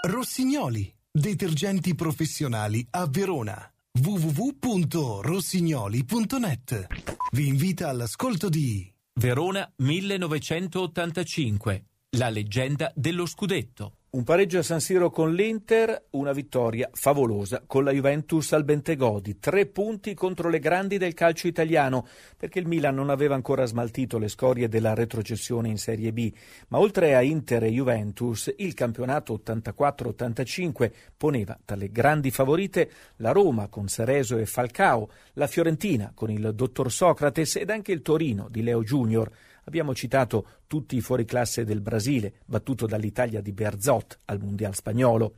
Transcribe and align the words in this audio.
Rossignoli, 0.00 0.94
detergenti 1.10 1.96
professionali 1.96 2.86
a 2.90 3.08
Verona. 3.10 3.68
www.rossignoli.net 4.00 6.86
Vi 7.32 7.48
invita 7.48 7.88
all'ascolto 7.88 8.48
di 8.48 8.88
Verona 9.14 9.68
1985, 9.74 11.84
la 12.10 12.28
leggenda 12.28 12.92
dello 12.94 13.26
scudetto. 13.26 13.94
Un 14.10 14.24
pareggio 14.24 14.60
a 14.60 14.62
San 14.62 14.80
Siro 14.80 15.10
con 15.10 15.34
l'Inter, 15.34 16.06
una 16.12 16.32
vittoria 16.32 16.88
favolosa 16.94 17.62
con 17.66 17.84
la 17.84 17.90
Juventus 17.90 18.54
al 18.54 18.64
Bentegodi. 18.64 19.38
Tre 19.38 19.66
punti 19.66 20.14
contro 20.14 20.48
le 20.48 20.60
grandi 20.60 20.96
del 20.96 21.12
calcio 21.12 21.46
italiano, 21.46 22.06
perché 22.34 22.58
il 22.58 22.66
Milan 22.66 22.94
non 22.94 23.10
aveva 23.10 23.34
ancora 23.34 23.66
smaltito 23.66 24.16
le 24.16 24.28
scorie 24.28 24.66
della 24.66 24.94
retrocessione 24.94 25.68
in 25.68 25.76
Serie 25.76 26.14
B. 26.14 26.32
Ma 26.68 26.78
oltre 26.78 27.14
a 27.16 27.20
Inter 27.20 27.64
e 27.64 27.70
Juventus, 27.70 28.50
il 28.56 28.72
campionato 28.72 29.42
84-85 29.44 30.90
poneva 31.14 31.58
tra 31.62 31.76
le 31.76 31.90
grandi 31.90 32.30
favorite 32.30 32.90
la 33.16 33.32
Roma 33.32 33.68
con 33.68 33.88
Sereso 33.88 34.38
e 34.38 34.46
Falcao, 34.46 35.10
la 35.34 35.46
Fiorentina 35.46 36.12
con 36.14 36.30
il 36.30 36.52
dottor 36.54 36.90
Socrates 36.90 37.56
ed 37.56 37.68
anche 37.68 37.92
il 37.92 38.00
Torino 38.00 38.48
di 38.48 38.62
Leo 38.62 38.82
Junior. 38.82 39.30
Abbiamo 39.68 39.94
citato 39.94 40.46
tutti 40.66 40.96
i 40.96 41.02
fuoriclasse 41.02 41.62
del 41.62 41.82
Brasile, 41.82 42.36
battuto 42.46 42.86
dall'Italia 42.86 43.42
di 43.42 43.52
Berzot 43.52 44.20
al 44.24 44.40
Mondial 44.40 44.74
spagnolo. 44.74 45.34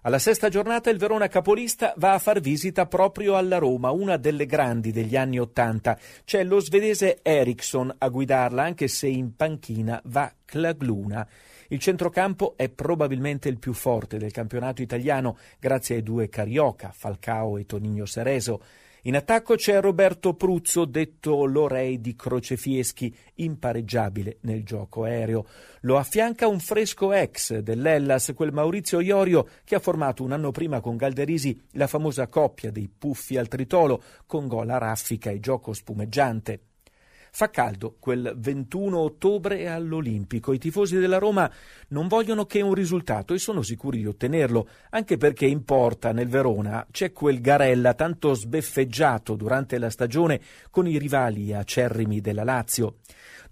Alla 0.00 0.18
sesta 0.18 0.48
giornata 0.48 0.88
il 0.88 0.96
Verona 0.96 1.28
capolista 1.28 1.92
va 1.98 2.14
a 2.14 2.18
far 2.18 2.40
visita 2.40 2.86
proprio 2.86 3.36
alla 3.36 3.58
Roma, 3.58 3.90
una 3.90 4.16
delle 4.16 4.46
grandi 4.46 4.92
degli 4.92 5.14
anni 5.14 5.38
Ottanta. 5.38 5.98
C'è 6.24 6.42
lo 6.42 6.58
svedese 6.58 7.18
Eriksson 7.20 7.94
a 7.98 8.08
guidarla, 8.08 8.62
anche 8.62 8.88
se 8.88 9.08
in 9.08 9.36
panchina 9.36 10.00
va 10.06 10.32
Clagluna. 10.42 11.28
Il 11.68 11.80
centrocampo 11.80 12.54
è 12.56 12.70
probabilmente 12.70 13.50
il 13.50 13.58
più 13.58 13.74
forte 13.74 14.16
del 14.16 14.32
campionato 14.32 14.80
italiano, 14.80 15.36
grazie 15.58 15.96
ai 15.96 16.02
due 16.02 16.30
Carioca, 16.30 16.92
Falcao 16.94 17.58
e 17.58 17.66
Tonino 17.66 18.06
Cereso. 18.06 18.62
In 19.04 19.16
attacco 19.16 19.54
c'è 19.54 19.80
Roberto 19.80 20.34
Pruzzo, 20.34 20.84
detto 20.84 21.46
Lorei 21.46 22.02
di 22.02 22.14
Crocefieschi, 22.14 23.14
impareggiabile 23.36 24.38
nel 24.42 24.62
gioco 24.62 25.04
aereo. 25.04 25.46
Lo 25.82 25.96
affianca 25.96 26.46
un 26.46 26.60
fresco 26.60 27.12
ex 27.12 27.58
dell'Ellas, 27.58 28.32
quel 28.34 28.52
Maurizio 28.52 29.00
Iorio 29.00 29.46
che 29.64 29.74
ha 29.74 29.80
formato 29.80 30.22
un 30.22 30.32
anno 30.32 30.50
prima 30.50 30.80
con 30.80 30.96
Galderisi 30.96 31.58
la 31.72 31.86
famosa 31.86 32.26
coppia 32.26 32.70
dei 32.70 32.88
puffi 32.88 33.38
al 33.38 33.48
tritolo 33.48 34.02
con 34.26 34.46
gol 34.46 34.68
a 34.68 34.76
raffica 34.76 35.30
e 35.30 35.40
gioco 35.40 35.72
spumeggiante. 35.72 36.69
Fa 37.32 37.50
caldo 37.50 37.96
quel 37.98 38.34
21 38.36 38.98
ottobre 38.98 39.68
all'Olimpico. 39.68 40.52
I 40.52 40.58
tifosi 40.58 40.98
della 40.98 41.18
Roma 41.18 41.50
non 41.88 42.08
vogliono 42.08 42.44
che 42.44 42.60
un 42.60 42.74
risultato 42.74 43.34
e 43.34 43.38
sono 43.38 43.62
sicuri 43.62 43.98
di 43.98 44.06
ottenerlo, 44.06 44.68
anche 44.90 45.16
perché 45.16 45.46
in 45.46 45.64
porta 45.64 46.12
nel 46.12 46.28
Verona 46.28 46.86
c'è 46.90 47.12
quel 47.12 47.40
Garella 47.40 47.94
tanto 47.94 48.34
sbeffeggiato 48.34 49.34
durante 49.34 49.78
la 49.78 49.90
stagione 49.90 50.40
con 50.70 50.86
i 50.86 50.98
rivali 50.98 51.54
acerrimi 51.54 52.20
della 52.20 52.44
Lazio. 52.44 52.96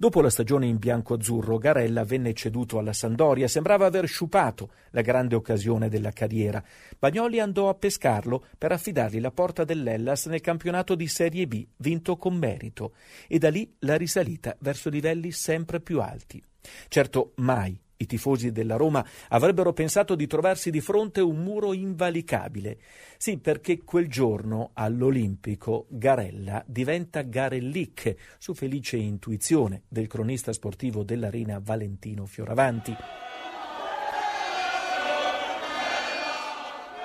Dopo 0.00 0.20
la 0.20 0.30
stagione 0.30 0.66
in 0.66 0.78
bianco-azzurro, 0.78 1.58
Garella 1.58 2.04
venne 2.04 2.32
ceduto 2.32 2.78
alla 2.78 2.92
Sandoria, 2.92 3.48
sembrava 3.48 3.86
aver 3.86 4.06
sciupato 4.06 4.70
la 4.90 5.00
grande 5.00 5.34
occasione 5.34 5.88
della 5.88 6.12
carriera. 6.12 6.62
Bagnoli 6.96 7.40
andò 7.40 7.68
a 7.68 7.74
pescarlo 7.74 8.44
per 8.56 8.70
affidargli 8.70 9.18
la 9.18 9.32
porta 9.32 9.64
dell'Ellas 9.64 10.26
nel 10.26 10.40
campionato 10.40 10.94
di 10.94 11.08
Serie 11.08 11.48
B, 11.48 11.66
vinto 11.78 12.16
con 12.16 12.36
merito, 12.36 12.94
e 13.26 13.40
da 13.40 13.50
lì 13.50 13.74
la 13.80 13.96
risalita 13.96 14.56
verso 14.60 14.88
livelli 14.88 15.32
sempre 15.32 15.80
più 15.80 16.00
alti. 16.00 16.40
Certo, 16.86 17.32
mai 17.38 17.76
i 17.98 18.06
tifosi 18.06 18.52
della 18.52 18.76
Roma 18.76 19.04
avrebbero 19.28 19.72
pensato 19.72 20.14
di 20.14 20.26
trovarsi 20.26 20.70
di 20.70 20.80
fronte 20.80 21.20
un 21.20 21.42
muro 21.42 21.72
invalicabile. 21.72 22.78
Sì, 23.16 23.38
perché 23.38 23.82
quel 23.82 24.08
giorno 24.08 24.70
all'Olimpico 24.74 25.86
Garella 25.88 26.62
diventa 26.66 27.22
Garellic, 27.22 28.14
su 28.38 28.54
felice 28.54 28.96
intuizione 28.96 29.82
del 29.88 30.06
cronista 30.06 30.52
sportivo 30.52 31.02
dell'Arena 31.02 31.60
Valentino 31.62 32.26
Fioravanti. 32.26 33.27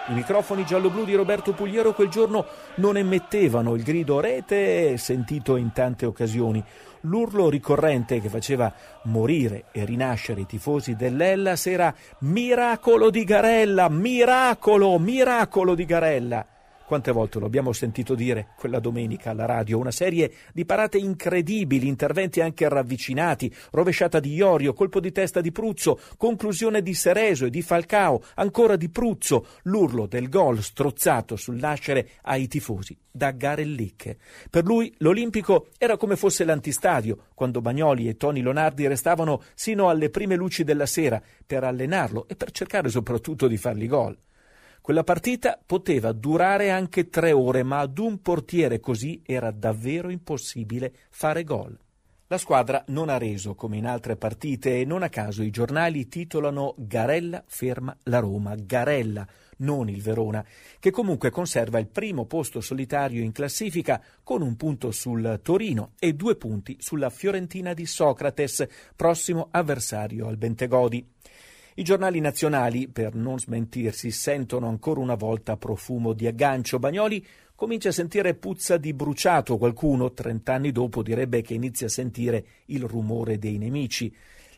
I 0.06 0.14
microfoni 0.14 0.66
giallo-blu 0.66 1.06
di 1.06 1.16
Roberto 1.16 1.53
Pugliero 1.53 1.94
quel 1.94 2.09
giorno 2.09 2.46
non 2.75 2.97
emettevano 2.97 3.74
il 3.74 3.84
grido 3.84 4.19
rete 4.19 4.97
sentito 4.97 5.56
in 5.56 5.72
tante 5.72 6.06
occasioni, 6.06 6.62
l'urlo 7.02 7.50
ricorrente 7.50 8.19
che 8.19 8.28
faceva 8.28 8.74
morire 9.03 9.66
e 9.72 9.86
rinascere 9.86 10.42
i 10.42 10.46
tifosi 10.46 10.97
dell'Ellas 10.97 11.68
era 11.68 11.96
miracolo 12.19 13.09
di 13.09 13.24
Garella, 13.24 13.88
miracolo, 13.88 15.00
miracolo 15.00 15.74
di 15.74 15.86
Garella. 15.86 16.46
Quante 16.85 17.11
volte 17.11 17.39
lo 17.39 17.45
abbiamo 17.45 17.71
sentito 17.71 18.13
dire 18.13 18.49
quella 18.57 18.79
domenica 18.79 19.29
alla 19.29 19.45
radio, 19.45 19.79
una 19.79 19.91
serie 19.91 20.31
di 20.53 20.66
parate 20.66 20.97
incredibili, 20.97 21.88
interventi 21.88 22.41
anche 22.41 22.67
ravvicinati, 22.67 23.53
rovesciata 23.71 24.19
di 24.19 24.33
Iorio, 24.33 24.73
colpo 24.73 24.99
di 24.99 25.11
testa 25.11 25.39
di 25.39 25.51
Pruzzo, 25.51 25.99
conclusione 26.17 26.81
di 26.81 26.94
Sereso 26.94 27.45
e 27.45 27.49
di 27.49 27.61
Falcao, 27.61 28.21
ancora 28.35 28.75
di 28.75 28.89
Pruzzo, 28.89 29.47
l'urlo 29.63 30.07
del 30.07 30.27
gol 30.27 30.61
strozzato 30.61 31.38
sul 31.38 31.55
nascere 31.55 32.09
ai 32.23 32.47
tifosi 32.47 32.97
da 33.09 33.31
Garellicche. 33.31 34.17
Per 34.50 34.65
lui 34.65 34.94
l'Olimpico 34.97 35.67
era 35.77 35.95
come 35.95 36.17
fosse 36.17 36.44
l'antistadio, 36.44 37.27
quando 37.33 37.61
Bagnoli 37.61 38.09
e 38.09 38.17
Toni 38.17 38.41
Lonardi 38.41 38.88
restavano 38.88 39.41
sino 39.53 39.88
alle 39.88 40.09
prime 40.09 40.35
luci 40.35 40.63
della 40.63 40.85
sera 40.85 41.21
per 41.45 41.63
allenarlo 41.63 42.27
e 42.27 42.35
per 42.35 42.51
cercare 42.51 42.89
soprattutto 42.89 43.47
di 43.47 43.57
fargli 43.57 43.88
gol. 43.88 44.17
Quella 44.83 45.05
partita 45.05 45.57
poteva 45.66 46.11
durare 46.11 46.69
anche 46.69 47.07
tre 47.07 47.31
ore, 47.31 47.63
ma 47.63 47.79
ad 47.79 47.97
un 47.99 48.21
portiere 48.21 48.81
così 48.81 49.21
era 49.25 49.49
davvero 49.49 50.09
impossibile 50.09 50.94
fare 51.09 51.45
gol. 51.45 51.79
La 52.27 52.38
squadra 52.38 52.83
non 52.88 53.07
ha 53.07 53.17
reso 53.17 53.55
come 53.55 53.77
in 53.77 53.85
altre 53.85 54.17
partite 54.17 54.81
e 54.81 54.83
non 54.83 55.01
a 55.01 55.07
caso 55.07 55.41
i 55.41 55.51
giornali 55.51 56.09
titolano 56.09 56.75
Garella 56.77 57.41
ferma 57.47 57.95
la 58.03 58.19
Roma, 58.19 58.55
Garella, 58.55 59.25
non 59.59 59.88
il 59.88 60.01
Verona, 60.01 60.45
che 60.79 60.91
comunque 60.91 61.29
conserva 61.29 61.79
il 61.79 61.88
primo 61.88 62.25
posto 62.25 62.59
solitario 62.59 63.23
in 63.23 63.31
classifica 63.31 64.03
con 64.21 64.41
un 64.41 64.57
punto 64.57 64.91
sul 64.91 65.39
Torino 65.41 65.91
e 65.97 66.11
due 66.11 66.35
punti 66.35 66.75
sulla 66.81 67.09
Fiorentina 67.09 67.73
di 67.73 67.85
Socrates, 67.85 68.67
prossimo 68.97 69.47
avversario 69.50 70.27
al 70.27 70.35
Bentegodi. 70.35 71.12
I 71.75 71.84
giornali 71.84 72.19
nazionali, 72.19 72.88
per 72.88 73.16
non 73.16 73.39
smentirsi, 73.39 74.11
sentono 74.11 74.67
ancora 74.67 75.00
una 75.00 75.16
volta 75.16 75.57
profumo 75.57 76.13
di 76.13 76.28
aggancio. 76.28 76.78
Bagnoli 76.78 77.25
comincia 77.56 77.89
a 77.89 77.94
sentire 77.94 78.35
puzza 78.35 78.78
di 78.78 78.94
bruciato. 78.94 79.57
Qualcuno, 79.57 80.12
trent'anni 80.13 80.72
dopo, 80.72 81.01
direbbe 81.01 81.41
che 81.41 81.56
inizia 81.56 81.88
a 81.88 81.89
sentire 81.89 82.45
il 82.66 82.83
rumore 82.83 83.39
dei 83.39 83.57
nemici. 83.57 84.13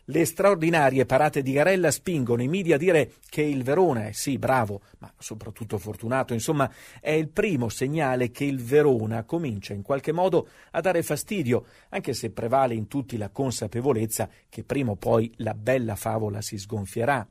Le 0.08 0.24
straordinarie 0.24 1.04
parate 1.04 1.42
di 1.42 1.50
Garella 1.50 1.90
spingono 1.90 2.40
i 2.40 2.46
media 2.46 2.76
a 2.76 2.78
dire 2.78 3.14
che 3.28 3.42
il 3.42 3.64
Verona 3.64 4.06
è 4.06 4.12
sì 4.12 4.38
bravo, 4.38 4.82
ma 4.98 5.12
soprattutto 5.18 5.78
fortunato, 5.78 6.32
insomma, 6.32 6.72
è 7.00 7.10
il 7.10 7.28
primo 7.28 7.68
segnale 7.68 8.30
che 8.30 8.44
il 8.44 8.62
Verona 8.62 9.24
comincia 9.24 9.74
in 9.74 9.82
qualche 9.82 10.12
modo 10.12 10.46
a 10.70 10.80
dare 10.80 11.02
fastidio, 11.02 11.64
anche 11.88 12.14
se 12.14 12.30
prevale 12.30 12.74
in 12.74 12.86
tutti 12.86 13.16
la 13.16 13.30
consapevolezza 13.30 14.28
che 14.48 14.62
prima 14.62 14.92
o 14.92 14.96
poi 14.96 15.32
la 15.38 15.54
bella 15.54 15.96
favola 15.96 16.40
si 16.40 16.56
sgonfierà. 16.56 17.26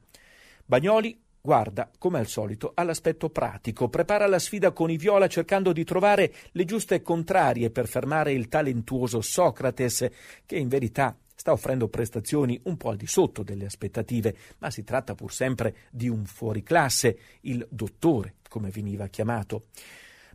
Bagnoli 0.66 1.18
guarda, 1.40 1.90
come 1.98 2.20
al 2.20 2.28
solito, 2.28 2.74
all'aspetto 2.76 3.30
pratico, 3.30 3.88
prepara 3.88 4.28
la 4.28 4.40
sfida 4.40 4.72
con 4.72 4.92
i 4.92 4.98
viola 4.98 5.28
cercando 5.28 5.72
di 5.72 5.86
trovare 5.86 6.34
le 6.52 6.66
giuste 6.66 7.02
contrarie 7.02 7.70
per 7.70 7.88
fermare 7.88 8.34
il 8.34 8.50
talentuoso 8.50 9.22
Socrates, 9.22 10.10
che 10.46 10.58
in 10.58 10.68
verità 10.68 11.16
sta 11.46 11.52
offrendo 11.52 11.90
prestazioni 11.90 12.60
un 12.64 12.76
po' 12.76 12.90
al 12.90 12.98
di 12.98 13.06
sotto 13.06 13.44
delle 13.44 13.66
aspettative, 13.66 14.36
ma 14.58 14.72
si 14.72 14.84
tratta 14.84 15.14
pur 15.14 15.32
sempre 15.32 15.76
di 15.92 16.10
un 16.10 16.26
fuoriclasse, 16.26 17.18
il 17.42 17.68
dottore, 17.70 18.38
come 18.50 18.72
veniva 18.72 19.06
chiamato. 19.06 19.66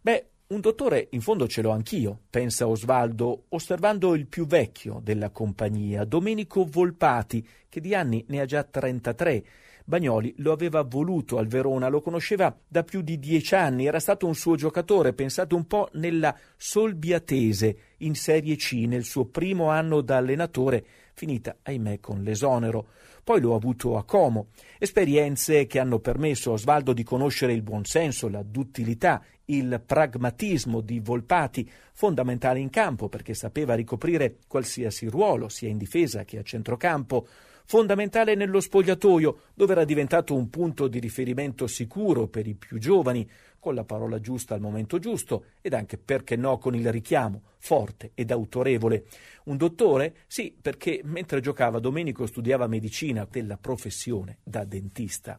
Beh, 0.01 0.27
un 0.47 0.61
dottore 0.61 1.09
in 1.11 1.21
fondo 1.21 1.49
ce 1.49 1.63
l'ho 1.63 1.71
anch'io, 1.71 2.21
pensa 2.31 2.69
Osvaldo, 2.69 3.47
osservando 3.49 4.15
il 4.15 4.29
più 4.29 4.47
vecchio 4.47 5.01
della 5.03 5.31
compagnia, 5.31 6.05
Domenico 6.05 6.65
Volpati, 6.65 7.45
che 7.69 7.81
di 7.81 7.93
anni 7.93 8.25
ne 8.29 8.41
ha 8.41 8.45
già 8.45 8.63
33 8.63 9.45
Bagnoli 9.91 10.33
lo 10.39 10.53
aveva 10.53 10.83
voluto 10.83 11.37
al 11.37 11.49
Verona, 11.49 11.89
lo 11.89 12.01
conosceva 12.01 12.57
da 12.69 12.85
più 12.85 13.03
di 13.03 13.19
dieci 13.19 13.57
anni, 13.57 13.87
era 13.87 13.99
stato 13.99 14.25
un 14.25 14.37
suo 14.37 14.55
giocatore, 14.55 15.15
pensate 15.15 15.57
un 15.57 15.67
po' 15.67 15.89
nella 15.95 16.33
Solbiatese 16.57 17.77
in 17.99 18.15
Serie 18.15 18.55
C 18.55 18.85
nel 18.87 19.03
suo 19.03 19.25
primo 19.25 19.69
anno 19.69 20.01
da 20.01 20.19
allenatore, 20.19 20.85
finita 21.21 21.59
ahimè 21.63 22.01
con 22.01 22.23
l'esonero. 22.23 22.87
Poi 23.23 23.43
lo 23.43 23.53
ha 23.53 23.57
avuto 23.57 23.99
a 23.99 24.05
Como, 24.05 24.47
esperienze 24.79 25.67
che 25.67 25.79
hanno 25.79 25.99
permesso 25.99 26.49
a 26.49 26.53
Osvaldo 26.55 26.95
di 26.95 27.03
conoscere 27.03 27.53
il 27.53 27.61
buonsenso, 27.61 28.31
la 28.31 28.43
duttilità, 28.43 29.23
il 29.45 29.83
pragmatismo 29.85 30.81
di 30.81 30.99
Volpati, 30.99 31.71
fondamentale 31.93 32.59
in 32.59 32.71
campo 32.71 33.11
perché 33.11 33.35
sapeva 33.35 33.75
ricoprire 33.75 34.39
qualsiasi 34.49 35.09
ruolo, 35.09 35.51
sia 35.51 35.69
in 35.69 35.77
difesa 35.77 36.25
che 36.25 36.39
a 36.39 36.43
centrocampo, 36.43 37.27
fondamentale 37.65 38.35
nello 38.35 38.61
spogliatoio, 38.61 39.41
dove 39.55 39.73
era 39.73 39.85
diventato 39.85 40.35
un 40.35 40.51
punto 40.51 40.89
di 40.89 40.99
riferimento 40.99 41.67
sicuro 41.67 42.27
per 42.27 42.47
i 42.47 42.55
più 42.55 42.79
giovani, 42.79 43.29
con 43.61 43.75
la 43.75 43.85
parola 43.85 44.19
giusta 44.21 44.55
al 44.55 44.61
momento 44.61 44.99
giusto 44.99 45.45
ed 45.61 45.75
anche, 45.75 45.99
perché 45.99 46.35
no, 46.35 46.59
con 46.59 46.75
il 46.75 46.91
richiamo 46.91 47.43
forte 47.59 48.13
ed 48.15 48.31
autorevole. 48.31 49.05
Un 49.45 49.57
dottore? 49.57 50.17
Sì, 50.27 50.57
perché 50.61 51.01
mentre 51.05 51.41
giocava 51.41 51.79
Domenico 51.79 52.27
studiava 52.27 52.67
medicina 52.67 53.27
della 53.31 53.59
professione 53.59 54.39
da 54.43 54.65
dentista. 54.65 55.39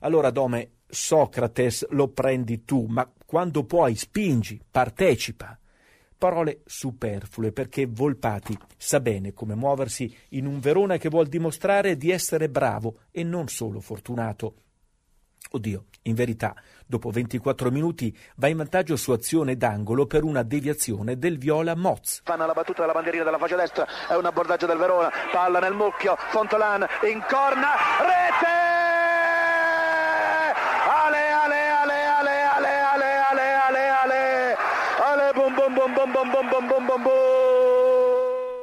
Allora, 0.00 0.30
Dome, 0.30 0.70
Socrates 0.86 1.88
lo 1.90 2.08
prendi 2.08 2.64
tu, 2.64 2.84
ma 2.86 3.10
quando 3.24 3.64
puoi 3.64 3.96
spingi, 3.96 4.60
partecipa. 4.70 5.58
Parole 6.16 6.62
superflue 6.64 7.52
perché 7.52 7.86
Volpati 7.86 8.56
sa 8.76 9.00
bene 9.00 9.32
come 9.32 9.54
muoversi 9.54 10.14
in 10.30 10.46
un 10.46 10.60
Verona 10.60 10.96
che 10.96 11.08
vuol 11.08 11.26
dimostrare 11.26 11.96
di 11.96 12.10
essere 12.10 12.48
bravo 12.48 13.00
e 13.10 13.22
non 13.22 13.48
solo 13.48 13.80
fortunato. 13.80 14.54
Oddio, 15.50 15.84
in 16.02 16.14
verità, 16.14 16.54
dopo 16.86 17.10
24 17.10 17.70
minuti 17.70 18.16
va 18.36 18.48
in 18.48 18.56
vantaggio 18.56 18.96
su 18.96 19.12
azione 19.12 19.56
d'angolo 19.56 20.06
per 20.06 20.24
una 20.24 20.42
deviazione 20.42 21.18
del 21.18 21.38
Viola 21.38 21.76
Moz. 21.76 22.22
Fanno 22.24 22.46
la 22.46 22.52
battuta 22.52 22.80
della 22.80 22.92
bandierina 22.92 23.24
della 23.24 23.38
faccia 23.38 23.56
destra, 23.56 23.86
è 24.08 24.14
un 24.14 24.24
abbordaggio 24.24 24.66
del 24.66 24.78
Verona, 24.78 25.10
palla 25.30 25.60
nel 25.60 25.74
mucchio, 25.74 26.16
Fontolan 26.16 26.84
in 27.08 27.24
corna, 27.28 27.68
rete! 28.00 28.65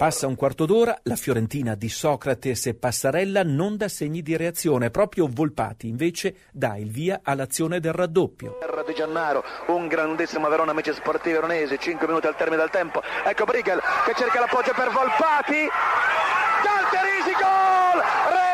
Passa 0.03 0.27
un 0.27 0.35
quarto 0.35 0.65
d'ora, 0.65 0.99
la 1.03 1.15
Fiorentina 1.15 1.75
di 1.75 1.87
Socrates 1.87 2.65
e 2.65 2.73
Passarella 2.73 3.41
non 3.41 3.77
dà 3.77 3.87
segni 3.87 4.21
di 4.21 4.35
reazione, 4.35 4.89
proprio 4.89 5.29
Volpati 5.31 5.87
invece 5.87 6.35
dà 6.51 6.75
il 6.75 6.91
via 6.91 7.21
all'azione 7.23 7.79
del 7.79 7.93
raddoppio. 7.93 8.57
Terra 8.59 8.83
di 8.83 8.93
Giannaro, 8.93 9.45
un 9.67 9.87
grandissimo 9.87 10.49
Verona 10.49 10.71
amici 10.71 10.91
sportivi 10.91 11.35
veronesi, 11.35 11.79
5 11.79 12.05
minuti 12.05 12.27
al 12.27 12.35
termine 12.35 12.59
del 12.59 12.69
tempo. 12.69 13.01
Ecco 13.23 13.45
Brigel 13.45 13.79
che 14.03 14.13
cerca 14.13 14.41
l'appoggio 14.41 14.73
per 14.75 14.91
Volpati. 14.91 15.69
Galterisi 16.65 17.31
gol! 17.39 18.03
Rete! 18.27 18.52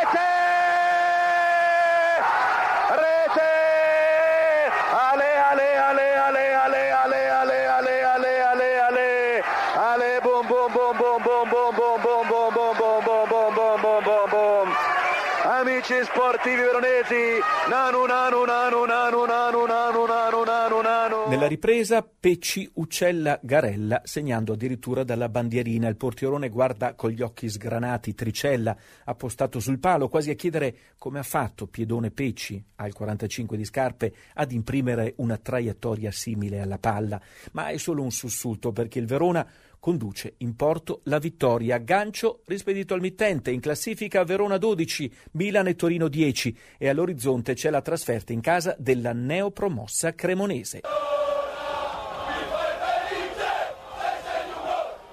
Sportivi 17.09 17.39
veronesi, 17.39 17.39
nanu 17.69 18.05
nanu 18.05 18.45
nanu 18.45 18.85
nanu 18.85 19.25
nanu 19.25 19.65
nanu 19.65 20.05
nanu 20.05 20.43
nanu 20.45 20.81
nanu 20.81 21.29
Nella 21.29 21.47
ripresa 21.47 22.01
Pecci 22.01 22.69
uccella 22.75 23.39
Garella 23.41 24.01
segnando 24.03 24.53
addirittura 24.53 25.03
dalla 25.03 25.29
bandierina. 25.29 25.87
Il 25.87 25.95
portierone 25.95 26.49
guarda 26.49 26.93
con 26.93 27.09
gli 27.09 27.21
occhi 27.21 27.49
sgranati 27.49 28.13
Tricella 28.13 28.75
appostato 29.05 29.59
sul 29.59 29.79
palo 29.79 30.07
quasi 30.07 30.29
a 30.29 30.35
chiedere 30.35 30.75
come 30.97 31.19
ha 31.19 31.23
fatto 31.23 31.67
Piedone 31.67 32.11
Pecci 32.11 32.63
al 32.75 32.93
45 32.93 33.57
di 33.57 33.65
scarpe 33.65 34.13
ad 34.35 34.51
imprimere 34.51 35.13
una 35.17 35.37
traiettoria 35.37 36.11
simile 36.11 36.61
alla 36.61 36.77
palla. 36.77 37.19
Ma 37.51 37.67
è 37.67 37.77
solo 37.77 38.03
un 38.03 38.11
sussulto 38.11 38.71
perché 38.71 38.99
il 38.99 39.05
Verona 39.05 39.45
conduce 39.79 40.35
in 40.37 40.55
porto 40.55 41.01
la 41.05 41.19
vittoria. 41.19 41.77
Gancio 41.77 42.41
rispedito 42.45 42.93
al 42.93 43.01
mittente, 43.01 43.51
in 43.51 43.59
classifica 43.59 44.23
Verona 44.23 44.57
12, 44.57 45.11
Milan 45.31 45.67
e 45.67 45.75
Torino 45.75 46.07
10 46.07 46.57
e 46.77 46.89
all'orizzonte 46.89 47.53
c'è 47.53 47.69
la 47.69 47.81
trasferta 47.81 48.33
in 48.33 48.41
casa 48.41 48.75
della 48.77 49.13
neopromossa 49.13 50.13
Cremonese. 50.13 50.81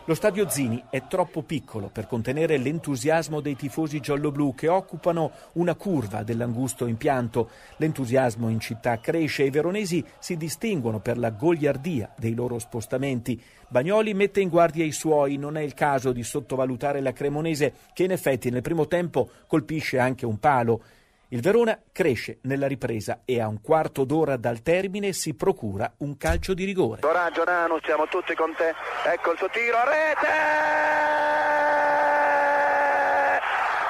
Lo 0.09 0.15
stadio 0.15 0.49
Zini 0.49 0.81
è 0.89 1.09
troppo 1.09 1.43
piccolo 1.43 1.89
per 1.89 2.07
contenere 2.07 2.59
l'entusiasmo 2.59 3.41
dei 3.41 3.57
tifosi 3.57 3.99
gialloblu 3.99 4.55
che 4.55 4.69
occupano 4.69 5.33
una 5.55 5.75
curva 5.75 6.23
dell'angusto 6.23 6.87
impianto. 6.87 7.51
L'entusiasmo 7.79 8.49
in 8.49 8.61
città 8.61 9.01
cresce 9.01 9.43
e 9.43 9.47
i 9.47 9.51
veronesi 9.51 10.05
si 10.21 10.37
distinguono 10.37 11.01
per 11.01 11.19
la 11.19 11.31
goliardia 11.31 12.15
dei 12.17 12.35
loro 12.35 12.61
spostamenti. 12.61 13.43
Bagnoli 13.67 14.15
mette 14.15 14.41
in 14.41 14.49
guardia 14.49 14.85
i 14.85 14.93
suoi, 14.93 15.39
non 15.39 15.57
è 15.57 15.63
il 15.63 15.75
caso 15.75 16.13
di 16.13 16.23
sottovalutare 16.23 17.01
la 17.01 17.13
Cremonese 17.13 17.73
che 17.93 18.05
in 18.05 18.13
effetti 18.13 18.49
nel 18.49 18.63
primo 18.63 18.87
tempo 18.87 19.29
colpisce 19.49 19.99
anche 19.99 20.25
un 20.25 20.39
palo. 20.39 20.83
Il 21.31 21.41
Verona 21.41 21.77
cresce 21.91 22.39
nella 22.43 22.69
ripresa 22.69 23.23
e 23.25 23.41
a 23.41 23.49
un 23.49 23.61
quarto 23.61 24.05
d'ora 24.05 24.37
dal 24.37 24.63
termine 24.63 25.13
si 25.13 25.35
procura 25.35 25.93
un 25.99 26.17
calcio 26.17 26.55
di 26.55 26.63
rigore. 26.63 27.01
Coraggio 27.01 27.43
Nanu, 27.43 27.79
siamo 27.83 28.07
tutti 28.07 28.33
con 28.37 28.55
te. 28.57 28.73
Ecco 29.11 29.33
il 29.33 29.39
suo 29.39 29.49
tiro, 29.51 29.77
rete! 29.85 30.27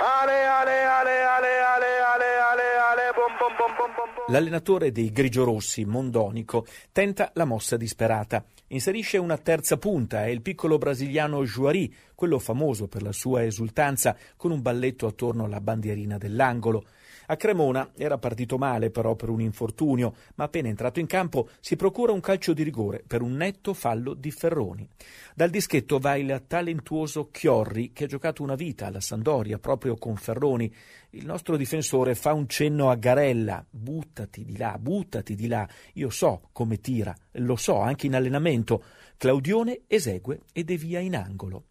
Ale, 0.01 0.45
ale, 0.45 0.85
ale, 0.85 1.21
ale, 1.21 1.59
ale, 1.61 1.99
ale, 2.01 2.39
ale, 2.41 2.63
ale, 2.79 3.13
bom, 3.15 3.37
bom, 3.39 3.55
bom, 3.55 3.77
bom, 3.77 3.95
bom. 3.95 4.25
L'allenatore 4.29 4.91
dei 4.91 5.13
grigiorossi, 5.13 5.85
Mondonico, 5.85 6.65
tenta 6.91 7.33
la 7.35 7.45
mossa 7.45 7.77
disperata. 7.77 8.43
Inserisce 8.69 9.19
una 9.19 9.37
terza 9.37 9.77
punta 9.77 10.25
e 10.25 10.33
il 10.33 10.41
piccolo 10.41 10.79
brasiliano 10.79 11.45
Juari, 11.45 11.95
quello 12.15 12.39
famoso 12.39 12.89
per 12.89 13.03
la 13.03 13.13
sua 13.13 13.45
esultanza, 13.45 14.17
con 14.39 14.53
un 14.53 14.63
balletto 14.63 15.07
attorno 15.07 15.45
alla 15.45 15.61
bandierina 15.61 16.17
dell'angolo. 16.17 16.87
A 17.27 17.37
Cremona 17.37 17.91
era 17.97 18.19
partito 18.19 18.59
male 18.59 18.91
però 18.91 19.15
per 19.15 19.29
un 19.29 19.41
infortunio, 19.41 20.15
ma 20.37 20.45
appena 20.45 20.69
entrato 20.69 21.01
in 21.01 21.07
campo 21.07 21.49
si 21.61 21.77
procura 21.77 22.13
un 22.13 22.21
calcio 22.21 22.53
di 22.53 22.63
rigore 22.63 23.03
per 23.07 23.23
un 23.23 23.33
netto 23.33 23.75
fallo 23.75 24.15
di 24.15 24.31
Ferroni. 24.31 24.89
Dal 25.35 25.51
dischetto 25.51 25.99
va 25.99 26.17
il 26.17 26.45
talentuoso 26.47 27.29
Chiorri 27.31 27.93
che 27.93 28.05
ha 28.05 28.09
giocato 28.09 28.43
una 28.43 28.55
vita 28.55 28.87
alla 28.87 29.01
Sandoria 29.01 29.59
proprio 29.59 29.97
con 29.97 30.17
Ferroni. 30.17 30.73
Il 31.11 31.27
nostro 31.27 31.57
difensore 31.57 32.15
fa 32.15 32.33
un 32.33 32.49
cenno 32.49 32.91
a 32.91 32.95
Garella, 32.95 33.65
buttati 33.69 34.45
di 34.45 34.57
là, 34.57 34.77
buttati 34.79 35.35
di 35.35 35.49
là. 35.49 35.69
Io 35.95 36.11
so 36.11 36.49
come 36.53 36.79
tira, 36.79 37.15
lo 37.33 37.57
so 37.57 37.79
anche 37.81 38.07
in 38.07 38.15
allenamento. 38.15 38.83
Claudione 39.19 39.83
esegue 39.87 40.41
e 40.53 40.63
devia 40.63 41.01
in 41.01 41.17
angolo. 41.17 41.65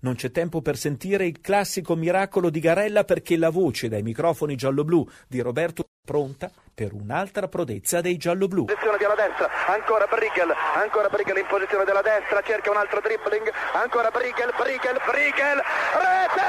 Non 0.00 0.16
c'è 0.16 0.30
tempo 0.32 0.62
per 0.62 0.76
sentire 0.76 1.26
il 1.26 1.40
classico 1.40 1.94
miracolo 1.94 2.50
di 2.50 2.58
Garella 2.58 3.04
perché 3.04 3.36
la 3.36 3.50
voce 3.50 3.88
dai 3.88 4.02
microfoni 4.02 4.56
giallo-blu 4.56 5.06
di 5.28 5.40
Roberto 5.40 5.82
è 5.82 5.86
pronta 6.04 6.50
per 6.74 6.92
un'altra 6.92 7.46
prodezza 7.46 8.00
dei 8.00 8.16
giallo-blu. 8.16 8.64
Posizione 8.64 8.98
di 8.98 9.04
alla 9.04 9.14
destra, 9.14 9.48
ancora 9.66 10.06
Brigel, 10.06 10.52
ancora 10.74 11.08
Brigel 11.08 11.38
in 11.38 11.46
posizione 11.46 11.84
della 11.84 12.02
destra, 12.02 12.42
cerca 12.42 12.70
un 12.70 12.76
altro 12.78 13.00
dribbling, 13.00 13.50
ancora 13.74 14.10
Brigel, 14.10 14.52
Brigel, 14.56 14.98
Brigel, 15.06 15.58
rete! 16.02 16.46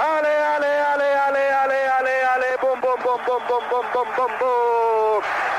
Ale, 0.00 0.34
ale, 0.36 0.70
ale, 0.80 1.08
ale, 1.16 1.42
ale, 1.52 1.78
ale, 1.88 2.22
ale, 2.22 2.56
bom, 2.60 2.78
bom, 2.80 3.00
bom, 3.00 3.20
bom, 3.24 3.40
bom, 3.46 3.64
bom, 3.68 3.86
bom, 3.92 4.08
bom, 4.16 4.32
bom. 4.38 5.51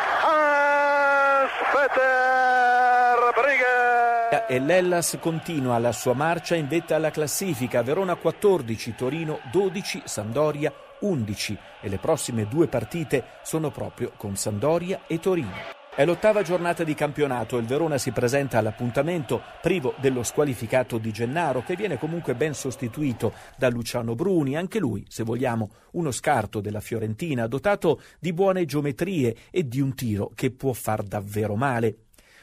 Peter 1.72 3.32
Brigel. 3.34 4.46
E 4.48 4.60
l'Ellas 4.60 5.18
continua 5.20 5.78
la 5.78 5.92
sua 5.92 6.14
marcia 6.14 6.56
in 6.56 6.68
vetta 6.68 6.96
alla 6.96 7.12
classifica. 7.12 7.84
Verona 7.84 8.16
14, 8.16 8.96
Torino 8.96 9.40
12, 9.52 10.04
Sampdoria 10.06 10.74
11 11.00 11.58
e 11.82 11.90
le 11.90 11.98
prossime 11.98 12.48
due 12.48 12.68
partite 12.68 13.26
sono 13.44 13.70
proprio 13.70 14.12
con 14.16 14.36
Sampdoria 14.36 15.02
e 15.08 15.20
Torino. 15.20 15.83
È 15.96 16.06
l'ottava 16.06 16.42
giornata 16.42 16.84
di 16.84 16.96
campionato, 16.96 17.58
il 17.58 17.68
Verona 17.68 18.00
si 18.00 18.10
presenta 18.10 18.58
all'appuntamento 18.58 19.44
privo 19.62 19.94
dello 20.00 20.24
squalificato 20.24 20.98
di 20.98 21.12
Gennaro 21.12 21.62
che 21.62 21.76
viene 21.76 22.00
comunque 22.00 22.34
ben 22.34 22.56
sostituito 22.56 23.32
da 23.56 23.70
Luciano 23.70 24.16
Bruni, 24.16 24.58
anche 24.58 24.80
lui, 24.80 25.06
se 25.08 25.22
vogliamo, 25.22 25.70
uno 25.92 26.10
scarto 26.10 26.62
della 26.62 26.80
Fiorentina, 26.80 27.46
dotato 27.46 28.02
di 28.18 28.34
buone 28.34 28.66
geometrie 28.66 29.36
e 29.52 29.68
di 29.68 29.82
un 29.82 29.94
tiro 29.94 30.32
che 30.34 30.50
può 30.50 30.74
far 30.74 31.04
davvero 31.04 31.56
male. 31.56 31.98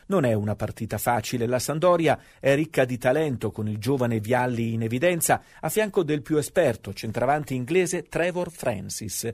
Non 0.06 0.24
è 0.24 0.32
una 0.32 0.54
partita 0.54 0.96
facile, 0.96 1.46
la 1.48 1.58
Sandoria 1.58 2.20
è 2.38 2.54
ricca 2.54 2.84
di 2.84 2.98
talento 2.98 3.50
con 3.50 3.66
il 3.66 3.78
giovane 3.78 4.20
Vialli 4.20 4.74
in 4.74 4.82
evidenza 4.82 5.42
a 5.58 5.68
fianco 5.68 6.04
del 6.04 6.22
più 6.22 6.36
esperto 6.36 6.92
centravanti 6.92 7.56
inglese 7.56 8.04
Trevor 8.04 8.48
Francis. 8.52 9.28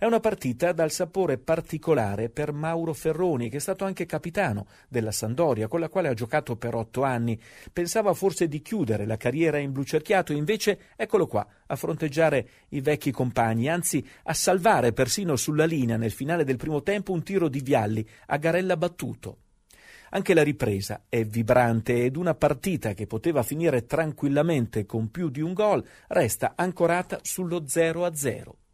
È 0.00 0.04
una 0.04 0.20
partita 0.20 0.70
dal 0.70 0.92
sapore 0.92 1.38
particolare 1.38 2.28
per 2.28 2.52
Mauro 2.52 2.92
Ferroni, 2.92 3.48
che 3.48 3.56
è 3.56 3.60
stato 3.60 3.84
anche 3.84 4.06
capitano 4.06 4.68
della 4.88 5.10
Sandoria, 5.10 5.66
con 5.66 5.80
la 5.80 5.88
quale 5.88 6.06
ha 6.06 6.14
giocato 6.14 6.54
per 6.54 6.76
otto 6.76 7.02
anni. 7.02 7.36
Pensava 7.72 8.14
forse 8.14 8.46
di 8.46 8.62
chiudere 8.62 9.06
la 9.06 9.16
carriera 9.16 9.58
in 9.58 9.72
blu 9.72 9.82
cerchiato, 9.82 10.32
invece 10.32 10.92
eccolo 10.94 11.26
qua, 11.26 11.44
a 11.66 11.74
fronteggiare 11.74 12.48
i 12.68 12.80
vecchi 12.80 13.10
compagni, 13.10 13.68
anzi 13.68 14.06
a 14.22 14.34
salvare 14.34 14.92
persino 14.92 15.34
sulla 15.34 15.64
linea 15.64 15.96
nel 15.96 16.12
finale 16.12 16.44
del 16.44 16.58
primo 16.58 16.80
tempo 16.84 17.10
un 17.10 17.24
tiro 17.24 17.48
di 17.48 17.60
Vialli 17.60 18.08
a 18.26 18.36
Garella 18.36 18.76
battuto. 18.76 19.38
Anche 20.10 20.32
la 20.32 20.44
ripresa 20.44 21.06
è 21.08 21.24
vibrante 21.24 22.04
ed 22.04 22.14
una 22.14 22.36
partita 22.36 22.94
che 22.94 23.08
poteva 23.08 23.42
finire 23.42 23.84
tranquillamente 23.84 24.86
con 24.86 25.10
più 25.10 25.28
di 25.28 25.40
un 25.40 25.54
gol 25.54 25.84
resta 26.06 26.52
ancorata 26.54 27.18
sullo 27.22 27.62
0-0 27.62 28.67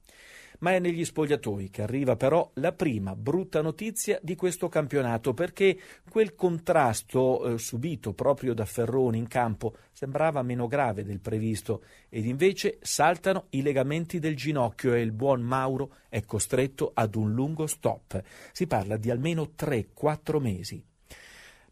ma 0.64 0.72
è 0.72 0.78
negli 0.78 1.04
spogliatoi 1.04 1.68
che 1.68 1.82
arriva 1.82 2.16
però 2.16 2.50
la 2.54 2.72
prima 2.72 3.14
brutta 3.14 3.60
notizia 3.60 4.18
di 4.22 4.34
questo 4.34 4.70
campionato 4.70 5.34
perché 5.34 5.78
quel 6.08 6.34
contrasto 6.34 7.44
eh, 7.44 7.58
subito 7.58 8.14
proprio 8.14 8.54
da 8.54 8.64
Ferroni 8.64 9.18
in 9.18 9.28
campo 9.28 9.76
sembrava 9.92 10.40
meno 10.40 10.66
grave 10.66 11.04
del 11.04 11.20
previsto 11.20 11.82
ed 12.08 12.24
invece 12.24 12.78
saltano 12.80 13.48
i 13.50 13.60
legamenti 13.60 14.18
del 14.18 14.36
ginocchio 14.36 14.94
e 14.94 15.02
il 15.02 15.12
buon 15.12 15.42
Mauro 15.42 15.96
è 16.08 16.24
costretto 16.24 16.92
ad 16.94 17.14
un 17.14 17.34
lungo 17.34 17.66
stop. 17.66 18.22
Si 18.50 18.66
parla 18.66 18.96
di 18.96 19.10
almeno 19.10 19.50
3-4 19.54 20.40
mesi. 20.40 20.82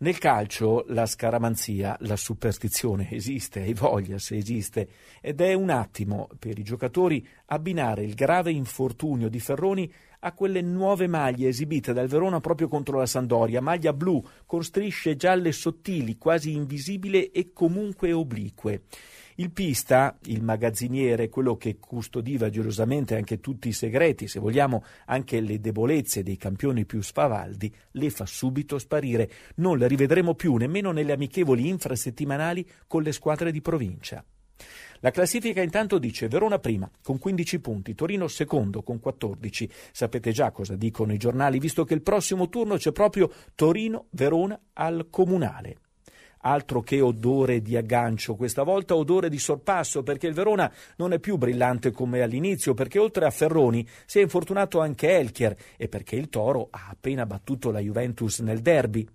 Nel 0.03 0.19
calcio 0.19 0.85
la 0.89 1.07
scaramanzia, 1.07 1.97
la 2.01 2.17
superstizione 2.17 3.09
esiste, 3.13 3.61
hai 3.61 3.73
voglia 3.73 4.19
se 4.19 4.37
esiste, 4.37 4.89
ed 5.21 5.41
è 5.41 5.55
un 5.55 5.71
attimo 5.71 6.29
per 6.41 6.59
i 6.59 6.65
giocatori 6.65 7.25
abbinare 7.47 8.03
il 8.03 8.15
grave 8.15 8.51
infortunio 8.51 9.29
di 9.29 9.39
Ferroni 9.39 9.89
a 10.19 10.33
quelle 10.33 10.61
nuove 10.61 11.07
maglie 11.07 11.47
esibite 11.47 11.93
dal 11.93 12.09
Verona 12.09 12.41
proprio 12.41 12.67
contro 12.67 12.99
la 12.99 13.07
Sandoria, 13.07 13.61
maglia 13.61 13.93
blu 13.93 14.21
con 14.45 14.65
strisce 14.65 15.15
gialle 15.15 15.53
sottili, 15.53 16.19
quasi 16.19 16.53
invisibili 16.53 17.27
e 17.27 17.53
comunque 17.53 18.13
oblique. 18.13 18.83
Il 19.37 19.51
pista, 19.51 20.19
il 20.27 20.43
magazziniere, 20.43 21.29
quello 21.29 21.57
che 21.57 21.79
custodiva 21.79 22.51
gelosamente 22.51 23.17
anche 23.17 23.41
tutti 23.41 23.69
i 23.69 23.73
segreti, 23.73 24.29
se 24.29 24.41
vogliamo 24.41 24.85
anche 25.07 25.41
le 25.41 25.59
debolezze 25.59 26.23
dei 26.23 26.37
campioni 26.37 26.85
più 26.85 27.01
spavaldi, 27.01 27.75
le 27.93 28.11
fa 28.11 28.27
subito 28.27 28.79
sparire. 28.79 29.31
Non 29.57 29.79
le 29.79 29.89
rivedremo 29.89 30.35
più 30.35 30.57
nemmeno 30.57 30.93
nelle 30.93 31.13
amichevoli 31.13 31.69
infrasettimanali 31.69 32.67
con 32.87 33.03
le 33.03 33.13
squadre 33.13 33.51
di 33.51 33.63
provincia. 33.63 34.23
La 35.01 35.11
classifica 35.11 35.63
intanto 35.63 35.99
dice 35.99 36.29
Verona 36.29 36.59
prima 36.59 36.89
con 37.03 37.19
15 37.19 37.61
punti, 37.61 37.95
Torino 37.95 38.29
secondo 38.29 38.83
con 38.83 39.01
14. 39.01 39.69
Sapete 39.91 40.31
già 40.31 40.51
cosa 40.53 40.77
dicono 40.77 41.13
i 41.13 41.19
giornali, 41.19 41.59
visto 41.59 41.85
che 41.85 41.95
il 41.95 42.03
prossimo 42.03 42.49
turno 42.49 42.77
c'è 42.77 42.93
proprio 42.93 43.33
Torino-Verona 43.55 44.61
al 44.75 45.09
comunale 45.11 45.79
altro 46.43 46.83
che 46.83 47.01
odore 47.01 47.61
di 47.61 47.77
aggancio, 47.77 48.37
questa 48.37 48.63
volta 48.63 48.95
odore 48.95 49.29
di 49.29 49.39
sorpasso, 49.39 50.03
perché 50.03 50.27
il 50.27 50.35
Verona 50.35 50.73
non 50.97 51.13
è 51.13 51.19
più 51.19 51.37
brillante 51.37 51.91
come 51.91 52.23
all'inizio, 52.23 52.75
perché 52.75 52.99
oltre 52.99 53.27
a 53.27 53.31
Ferroni 53.31 53.87
si 54.07 54.19
è 54.19 54.23
infortunato 54.23 54.81
anche 54.81 55.11
Elchier 55.11 55.57
e 55.77 55.89
perché 55.89 56.17
il 56.17 56.29
Toro 56.29 56.69
ha 56.71 56.89
appena 56.91 57.27
battuto 57.27 57.71
la 57.71 57.81
Juventus 57.81 58.41
nel 58.41 58.61
derby. 58.61 59.09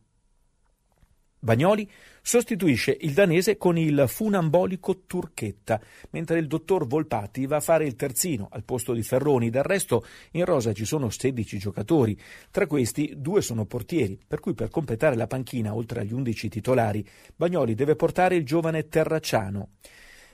Bagnoli 1.40 1.88
sostituisce 2.22 2.98
il 3.02 3.14
danese 3.14 3.58
con 3.58 3.78
il 3.78 4.06
funambolico 4.08 5.04
Turchetta, 5.06 5.80
mentre 6.10 6.40
il 6.40 6.48
dottor 6.48 6.88
Volpati 6.88 7.46
va 7.46 7.58
a 7.58 7.62
fare 7.62 7.86
il 7.86 7.96
terzino 7.96 8.48
al 8.52 8.64
posto 8.64 8.94
di 8.94 9.04
Ferroni. 9.04 9.52
Del 9.52 9.64
resto 9.64 10.04
in 10.32 10.46
rosa 10.46 10.74
ci 10.74 10.84
sono 10.84 11.10
16 11.10 11.60
giocatori, 11.60 12.20
tra 12.50 12.66
questi 12.66 13.14
due 13.18 13.42
sono 13.42 13.66
portieri, 13.66 14.20
per 14.28 14.40
cui 14.40 14.56
per 14.56 14.70
completare 14.70 15.16
la 15.16 15.28
panchina, 15.28 15.76
oltre 15.76 16.02
agli 16.02 16.14
11 16.14 16.50
titolari, 16.50 17.08
Bagnoli 17.36 17.76
deve 17.76 17.96
portare 17.96 18.36
il 18.36 18.44
giovane 18.44 18.88
Terracciano. 18.88 19.70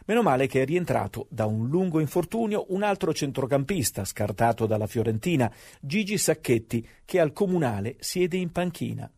Meno 0.05 0.21
male 0.21 0.47
che 0.47 0.61
è 0.61 0.65
rientrato 0.65 1.27
da 1.29 1.45
un 1.45 1.67
lungo 1.67 1.99
infortunio 1.99 2.65
un 2.69 2.83
altro 2.83 3.13
centrocampista 3.13 4.03
scartato 4.05 4.65
dalla 4.65 4.87
Fiorentina, 4.87 5.51
Gigi 5.79 6.17
Sacchetti, 6.17 6.85
che 7.05 7.19
al 7.19 7.33
comunale 7.33 7.95
siede 7.99 8.37
in 8.37 8.51
panchina. 8.51 9.09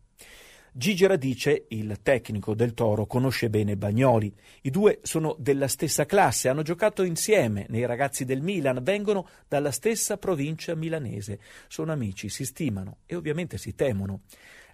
Gigi 0.78 1.06
Radice, 1.06 1.64
il 1.68 2.00
tecnico 2.02 2.54
del 2.54 2.74
Toro, 2.74 3.06
conosce 3.06 3.48
bene 3.48 3.78
Bagnoli. 3.78 4.30
I 4.60 4.68
due 4.68 4.98
sono 5.00 5.34
della 5.38 5.68
stessa 5.68 6.04
classe, 6.04 6.50
hanno 6.50 6.60
giocato 6.60 7.02
insieme 7.02 7.64
nei 7.70 7.86
ragazzi 7.86 8.26
del 8.26 8.42
Milan, 8.42 8.82
vengono 8.82 9.26
dalla 9.48 9.70
stessa 9.70 10.18
provincia 10.18 10.74
milanese. 10.74 11.38
Sono 11.66 11.92
amici, 11.92 12.28
si 12.28 12.44
stimano 12.44 12.98
e 13.06 13.16
ovviamente 13.16 13.56
si 13.56 13.74
temono. 13.74 14.24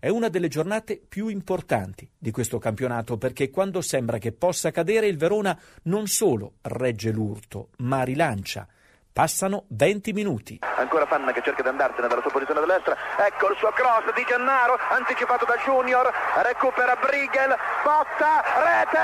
È 0.00 0.09
una 0.09 0.28
delle 0.28 0.49
giornate 0.49 1.00
più 1.09 1.28
importanti 1.28 2.11
di 2.18 2.32
questo 2.32 2.59
campionato 2.59 3.16
perché 3.16 3.49
quando 3.50 3.80
sembra 3.80 4.18
che 4.18 4.32
possa 4.32 4.73
cadere 4.73 5.06
il 5.06 5.16
Verona 5.16 5.56
non 5.85 6.09
solo 6.09 6.54
regge 6.62 7.12
l'urto, 7.12 7.68
ma 7.76 8.02
rilancia. 8.02 8.66
Passano 9.12 9.66
20 9.69 10.12
minuti. 10.14 10.59
Ancora 10.76 11.04
Fanna 11.04 11.33
che 11.33 11.42
cerca 11.42 11.61
di 11.61 11.69
andarsene 11.69 12.09
dalla 12.09 12.23
sua 12.23 12.31
posizione 12.31 12.64
destra. 12.64 12.97
Ecco 13.19 13.50
il 13.50 13.57
suo 13.59 13.71
cross 13.73 14.11
di 14.14 14.25
Gennaro, 14.26 14.78
anticipato 14.88 15.45
da 15.45 15.57
Junior. 15.62 16.11
Recupera 16.37 16.97
Brigel, 16.97 17.54
botta, 17.85 18.42
rete! 18.64 18.99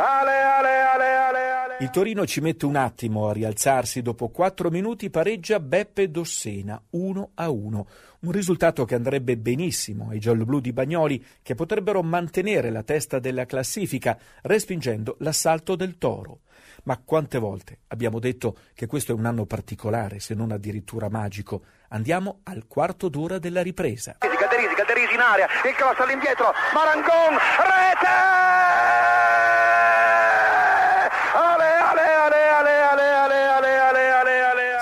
Ale, 0.00 0.40
ale, 0.40 0.80
ale, 0.80 1.16
ale, 1.16 1.50
ale. 1.50 1.63
Il 1.80 1.90
Torino 1.90 2.24
ci 2.24 2.40
mette 2.40 2.66
un 2.66 2.76
attimo 2.76 3.28
a 3.28 3.32
rialzarsi. 3.32 4.00
Dopo 4.00 4.28
4 4.28 4.70
minuti 4.70 5.10
pareggia 5.10 5.58
Beppe 5.58 6.08
Dossena 6.08 6.80
1 6.90 7.30
a 7.34 7.50
1. 7.50 7.86
Un 8.20 8.30
risultato 8.30 8.84
che 8.84 8.94
andrebbe 8.94 9.36
benissimo 9.36 10.10
ai 10.10 10.20
gialloblu 10.20 10.60
di 10.60 10.72
Bagnoli, 10.72 11.22
che 11.42 11.56
potrebbero 11.56 12.00
mantenere 12.02 12.70
la 12.70 12.84
testa 12.84 13.18
della 13.18 13.44
classifica, 13.44 14.16
respingendo 14.42 15.16
l'assalto 15.18 15.74
del 15.74 15.98
Toro. 15.98 16.42
Ma 16.84 17.00
quante 17.04 17.38
volte 17.38 17.80
abbiamo 17.88 18.20
detto 18.20 18.56
che 18.72 18.86
questo 18.86 19.10
è 19.10 19.14
un 19.14 19.26
anno 19.26 19.44
particolare, 19.44 20.20
se 20.20 20.34
non 20.34 20.52
addirittura 20.52 21.08
magico? 21.08 21.64
Andiamo 21.88 22.40
al 22.44 22.66
quarto 22.68 23.08
d'ora 23.08 23.38
della 23.38 23.62
ripresa. 23.62 24.16
Calderisi, 24.18 24.74
Calderisi 24.74 25.14
in 25.14 25.20
aria, 25.20 25.46
il 25.66 25.74
cross 25.74 25.98
all'indietro, 25.98 26.52
Marangon, 26.72 27.36
rete! 27.58 28.73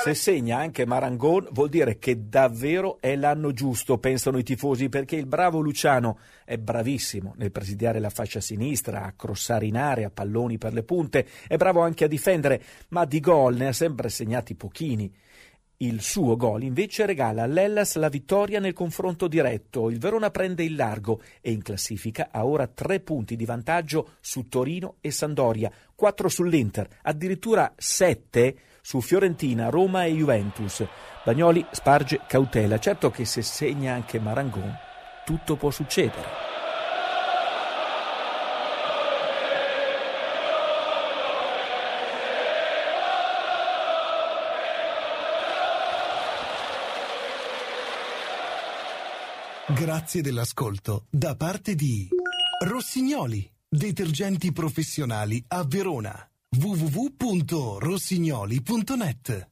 Se 0.02 0.14
segna 0.14 0.58
anche 0.58 0.84
Marangon 0.84 1.46
vuol 1.52 1.68
dire 1.68 1.96
che 2.00 2.28
davvero 2.28 2.96
è 2.98 3.14
l'anno 3.14 3.52
giusto, 3.52 3.98
pensano 3.98 4.36
i 4.36 4.42
tifosi, 4.42 4.88
perché 4.88 5.14
il 5.14 5.26
bravo 5.26 5.60
Luciano 5.60 6.18
è 6.44 6.58
bravissimo 6.58 7.34
nel 7.36 7.52
presidiare 7.52 8.00
la 8.00 8.10
fascia 8.10 8.40
sinistra, 8.40 9.04
a 9.04 9.12
crossare 9.12 9.66
in 9.66 9.76
area, 9.76 10.10
palloni 10.10 10.58
per 10.58 10.72
le 10.72 10.82
punte, 10.82 11.24
è 11.46 11.56
bravo 11.56 11.82
anche 11.82 12.02
a 12.02 12.08
difendere, 12.08 12.60
ma 12.88 13.04
di 13.04 13.20
gol 13.20 13.54
ne 13.54 13.68
ha 13.68 13.72
sempre 13.72 14.08
segnati 14.08 14.56
pochini. 14.56 15.08
Il 15.76 16.00
suo 16.00 16.34
gol 16.34 16.64
invece 16.64 17.06
regala 17.06 17.44
all'Ellas 17.44 17.94
la 17.94 18.08
vittoria 18.08 18.58
nel 18.58 18.72
confronto 18.72 19.28
diretto. 19.28 19.88
Il 19.88 20.00
Verona 20.00 20.30
prende 20.30 20.64
il 20.64 20.74
largo 20.74 21.20
e 21.40 21.52
in 21.52 21.62
classifica 21.62 22.30
ha 22.32 22.44
ora 22.44 22.66
tre 22.66 22.98
punti 22.98 23.36
di 23.36 23.44
vantaggio 23.44 24.14
su 24.20 24.48
Torino 24.48 24.96
e 25.00 25.12
Sandoria, 25.12 25.70
quattro 25.94 26.28
sull'Inter, 26.28 26.88
addirittura 27.02 27.72
sette 27.76 28.56
su 28.82 29.00
Fiorentina, 29.00 29.70
Roma 29.70 30.04
e 30.04 30.12
Juventus. 30.12 30.84
Bagnoli 31.24 31.64
sparge 31.70 32.20
cautela, 32.26 32.78
certo 32.78 33.10
che 33.10 33.24
se 33.24 33.40
segna 33.40 33.94
anche 33.94 34.18
Marangon 34.18 34.90
tutto 35.24 35.56
può 35.56 35.70
succedere. 35.70 36.50
Grazie 49.68 50.20
dell'ascolto 50.20 51.06
da 51.08 51.34
parte 51.34 51.74
di 51.74 52.08
Rossignoli, 52.64 53.50
detergenti 53.68 54.52
professionali 54.52 55.42
a 55.48 55.64
Verona 55.66 56.31
www.rossignoli.net 56.58 59.46